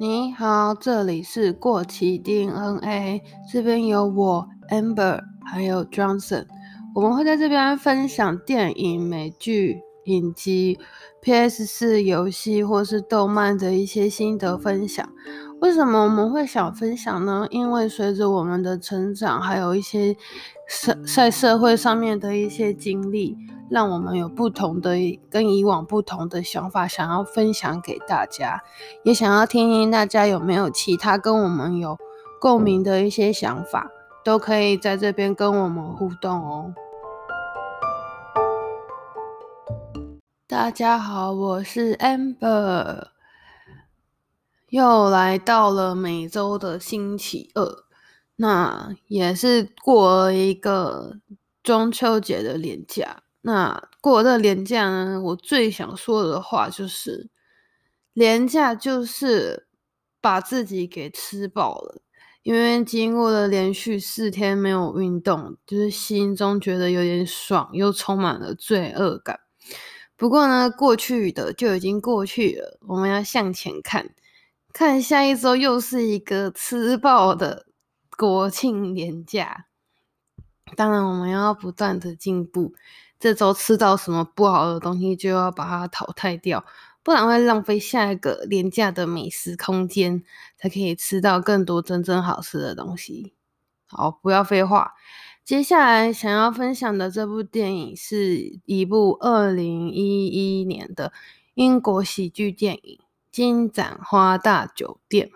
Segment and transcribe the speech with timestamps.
[0.00, 3.20] 你好，这里是过期 DNA，
[3.52, 6.46] 这边有我 Amber，还有 Johnson，
[6.94, 10.78] 我们会在这边分享电影、美剧、影集、
[11.20, 15.04] PS4 游戏或是动漫的一些心得分享。
[15.60, 17.48] 为什么我们会想分享呢？
[17.50, 20.16] 因为随着我们的成长，还有一些
[20.68, 23.36] 社在社会上面的一些经历。
[23.70, 24.96] 让我们有不同的、
[25.30, 28.62] 跟以往不同的想法，想要分享给大家，
[29.04, 31.98] 也想要听听大家有没有其他跟我们有
[32.40, 33.90] 共鸣的一些想法，
[34.24, 36.74] 都可以在这边跟我们互动哦。
[40.46, 43.08] 大家好，我是 Amber，
[44.70, 47.84] 又来到了每周的星期二，
[48.36, 51.18] 那也是过了一个
[51.62, 53.24] 中秋节的连假。
[53.40, 57.30] 那过了连假呢，我最想说的话就是，
[58.14, 59.68] 年假就是
[60.20, 62.02] 把自己给吃饱了，
[62.42, 69.38] 因为经过了连续四天没有运动，就是心中觉得有点爽，又充满了罪恶感。
[70.16, 74.14] 不过呢，过去的就已经过去了，我们要向前看，
[74.72, 77.66] 看下一周又是一个吃爆的
[78.16, 79.67] 国庆年假。
[80.78, 82.72] 当然，我们要不断的进步。
[83.18, 86.64] 这周吃到什么不好的东西，就要把它淘汰掉，
[87.02, 90.22] 不然会浪费下一个廉价的美食空间，
[90.56, 93.34] 才可以吃到更多真正好吃的东西。
[93.88, 94.94] 好，不要废话，
[95.44, 101.12] 接下来想要分享的这部电影是一部二零一一年的
[101.54, 103.00] 英国喜剧电影
[103.32, 105.26] 《金盏花大酒店》。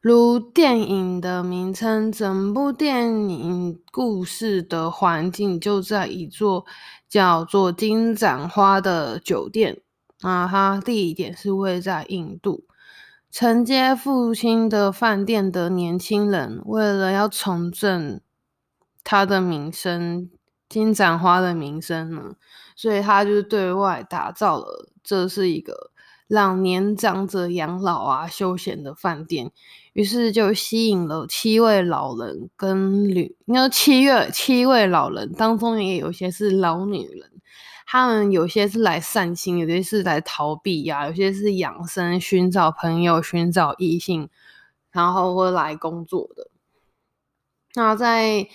[0.00, 6.64] 如电影的名称，整部电影故事的环境就在一座
[7.08, 9.80] 叫做金盏花的酒店。
[10.20, 12.64] 啊它地点是位在印度。
[13.30, 18.20] 承接父亲的饭店的年轻人，为了要重振
[19.02, 20.30] 他的名声，
[20.68, 22.36] 金盏花的名声呢，
[22.76, 25.90] 所以他就对外打造了，这是一个。
[26.28, 29.50] 让年长者养老啊、休闲的饭店，
[29.94, 37.30] 于是就吸引了七位老人跟女，应该七月七位老人当中也有些是老女人，
[37.86, 44.28] 他们有些是来散心，有些是来逃避呀、啊，有些是养生、寻找朋友、寻找异性，
[44.92, 46.50] 然后会来工作的。
[47.74, 48.46] 那在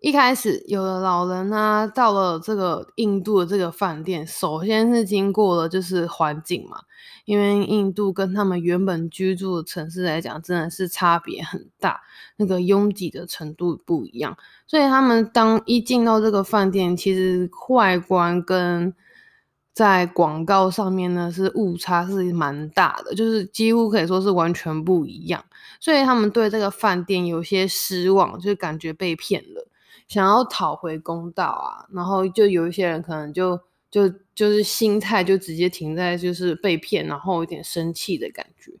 [0.00, 6.82] 一开始，有的老人呢、到了这个印度的这个饭店，首先是经过了就是环境嘛，
[7.24, 12.00] 因为印度跟他们原本居住的城市来讲，真的是差别很大，
[12.36, 14.36] 那个拥挤的程度不一样，
[14.68, 18.94] 所以他们当一进到这个饭店，其实外观跟
[19.74, 25.44] 在广告上面呢是误差是蛮大的，就是几乎可以说是完全不一样，
[25.80, 29.67] 所以他们对这个饭店有些失望，就感觉被骗了。
[30.06, 33.58] 想要讨回公道啊，然后就有一些人可能就
[33.90, 38.72] 就就是心态就直接停在就是被骗，然后有点生气的感觉。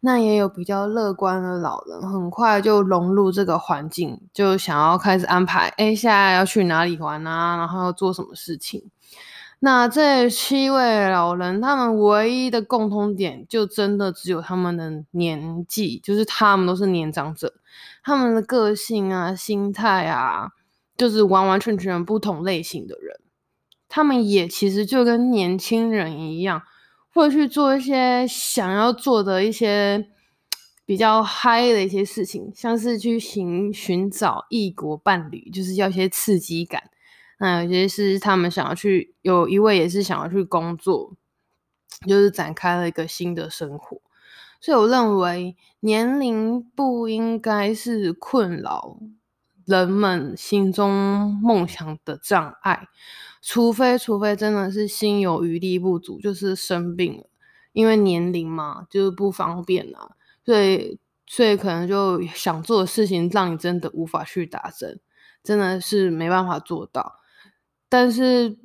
[0.00, 7.56] 那也有比较乐观的老人，很快就融入这个环境，就想要开始安排，哎，现在要去哪里玩啊？
[7.56, 8.90] 然后要做什么事情？
[9.58, 17.54] 那这七位老人，他们唯一的共通点，就真的只有他们的年纪，就是他们都是年长者，
[18.04, 20.50] 他们的个性啊、心态啊。
[20.98, 23.20] 就是完完全全不同类型的人，
[23.88, 26.60] 他们也其实就跟年轻人一样，
[27.14, 30.08] 会去做一些想要做的一些
[30.84, 36.90] 比较嗨的一些事情，像是去寻寻找异国伴侣，就是要一些刺激感。
[37.38, 41.14] 那有些是他们想要去，有一位也是想要去工作，
[42.08, 44.00] 就是展开了一个新的生活。
[44.60, 48.98] 所以我认为年龄不应该是困扰。
[49.68, 52.88] 人们心中梦想的障碍，
[53.42, 57.24] 除非除非真的是心有余力不足，就是生病了，
[57.74, 64.98] 因为年龄嘛，就是不方便啊，所以所以可能就想做的事情，让你真的无法去达成，
[65.44, 67.16] 真的是没办法做到。
[67.90, 68.56] 但是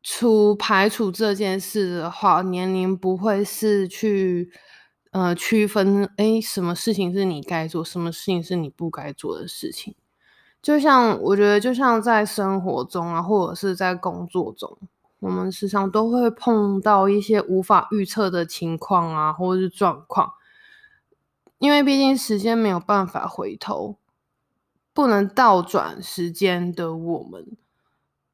[0.00, 4.52] 除排除这件事的话，年龄不会是去
[5.10, 9.96] 呃区分，诶，什么事情是你该做，什么事情是你不该做的事情。
[10.62, 14.76] 就像我觉得，就像在生活中啊，或者是在工作中，
[15.20, 20.34] 我们时常都会碰到一些无法预测的情况啊，或者是状况。
[21.58, 23.96] 因为毕竟时间没有办法回头，
[24.92, 27.46] 不能倒转时间的我们，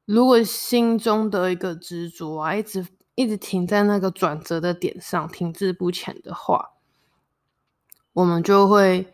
[0.05, 6.71] 如果心中的一个执着啊，一直一直停在那个转折的点上，停滞不前的话，
[8.13, 9.11] 我们就会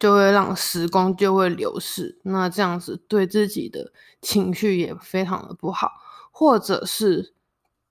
[0.00, 3.92] 就会让时光就会流逝，那这样子对自己的
[4.22, 5.92] 情绪也非常的不好，
[6.32, 7.34] 或者是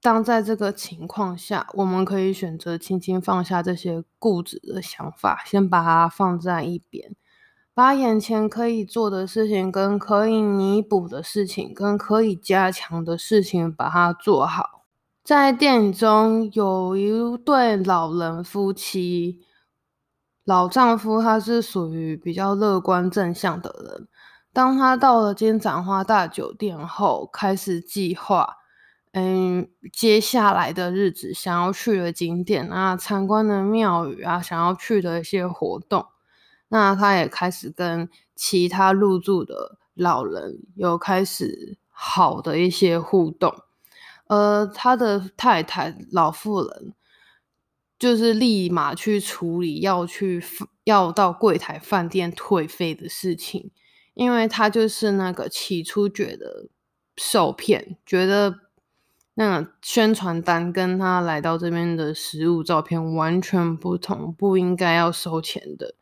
[0.01, 7.15] 当在这个情况下，我们可以选择轻轻放下这些固执的想法，先把它放在一边。
[7.75, 14.83] 把眼前可以做的事情，跟可以弥补的事情，跟可以加强的事情，把它做好。
[15.23, 19.39] 在电影中有一对老人夫妻，
[20.49, 24.07] 老丈夫他是属于比较乐观正向的人。
[24.51, 28.55] 当他到了金盏花大酒店后，开始计划，
[29.11, 36.07] 嗯，接下来的日子想要去的景点啊，参观的庙宇啊，想要去的一些活动。
[36.69, 43.53] 那他也开始跟其他入住的老人有开始好的一些互动，
[44.25, 46.95] 呃他的太太老妇人
[47.99, 50.41] 就是立马去处理要去
[50.85, 53.69] 要到柜台饭店退费的事情，
[54.13, 56.69] 因为他就是那个起初觉得
[57.17, 58.61] 受骗，觉得
[59.33, 65.95] 那个宣传单跟他来到这边的实物照片完全不同，不应该要收钱的。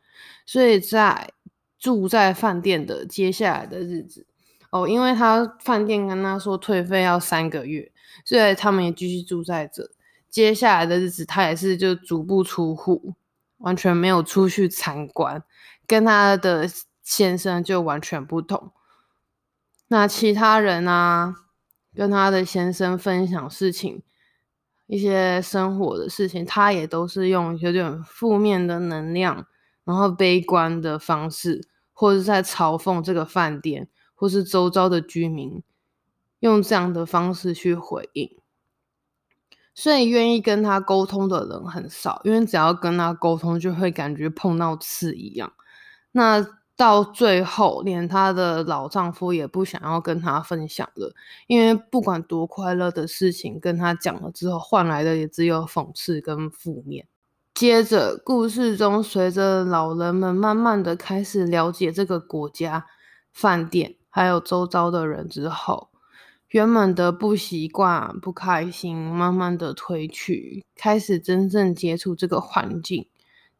[0.46, 1.32] 所以在
[1.78, 4.24] 住在饭店的接下来的日子，
[4.70, 7.90] 哦，因为他饭店跟他说退费要三个月，
[8.24, 9.90] 所以他们也继续住在这。
[10.30, 13.14] 接下来的日子，他也是就足不出户，
[13.58, 15.42] 完全没有出去参观，
[15.86, 16.68] 跟他的
[17.02, 18.72] 先生就完全不同。
[19.88, 21.34] 那其他人啊，
[21.94, 24.02] 跟他的先生分享事情，
[24.86, 29.46] 一些生活的事情，他也都是用有点负面的能量。
[29.84, 35.62] 然后悲观的方式，或者在嘲讽这个饭店，或是周遭的居民，
[36.40, 38.36] 用这样的方式去回应。
[39.80, 45.52] 所以愿意跟他沟通的人很少，因为只要跟他沟通，就会感觉碰到刺一样。
[46.10, 46.44] 那
[46.74, 51.14] 到最后，连他的老丈夫也不想要跟他分享了，
[51.46, 57.06] 因为不管多快乐的事情，跟他讲了之后，换来的也只有讽刺跟负面。
[57.54, 62.84] 接着，故事中随着老人们慢慢的开始了解这个国家、
[63.32, 65.90] 饭店，还有周遭的人之后，
[66.48, 73.06] 原本的不习惯、不开心，慢慢的褪去，开始真正接触这个环境，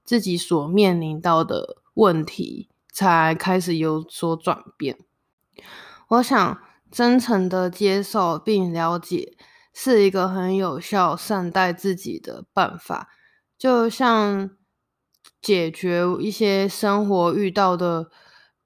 [0.04, 4.98] 自己所面临到的问题才开始有所转变。
[6.08, 6.58] 我想，
[6.90, 9.36] 真诚的接受并了解，
[9.74, 13.10] 是一个很有效善待自己的办法。
[13.58, 14.50] 就像
[15.42, 18.10] 解决一些生活遇到的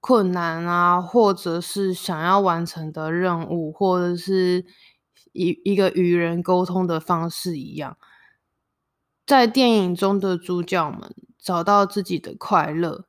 [0.02, 4.66] 困难啊，或者是想要完成的任务，或者是
[5.32, 7.96] 一一个与人沟通的方式一样，
[9.24, 13.04] 在电影中的主角们找到自己的快乐。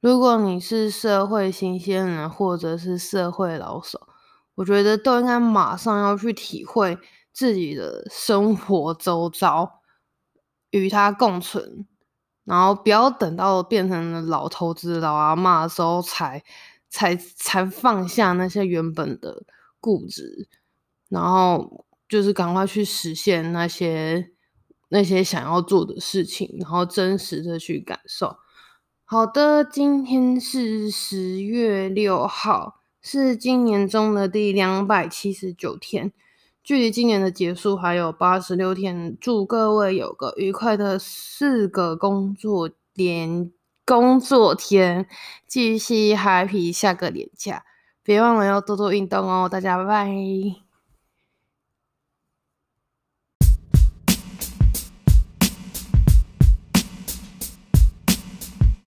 [0.00, 4.08] 如果你是社会新鲜人，或者是社会老手，
[4.54, 6.98] 我觉得都应该马上要去体会
[7.32, 9.74] 自己的生活周遭。
[10.70, 11.86] 与他共存，
[12.48, 16.42] 然后不要等到变成了老头子、老阿嬷的时候才
[16.88, 19.44] 才才放下那些原本的
[19.78, 20.48] 固执，
[21.10, 24.30] 然后就是赶快去实现那些
[24.88, 28.38] 那些想要做的事情，然后真实的去感受。
[29.04, 36.12] 好的，今天是十月六号，是今年中的第两百七十九天。
[36.68, 43.50] 距离今年的结束还有八十六天，祝各位有个愉快的四个工作连
[43.86, 45.08] 工作天，
[45.46, 47.64] 继续 happy 下个年假，
[48.02, 50.67] 别忘了要多多运动哦，大家拜拜。